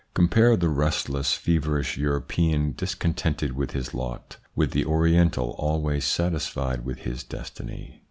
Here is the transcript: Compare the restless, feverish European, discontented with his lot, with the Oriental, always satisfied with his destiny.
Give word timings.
Compare 0.15 0.57
the 0.57 0.67
restless, 0.67 1.33
feverish 1.35 1.95
European, 1.95 2.71
discontented 2.75 3.53
with 3.55 3.73
his 3.73 3.93
lot, 3.93 4.37
with 4.55 4.71
the 4.71 4.83
Oriental, 4.83 5.51
always 5.59 6.05
satisfied 6.05 6.83
with 6.83 7.01
his 7.01 7.23
destiny. 7.23 7.99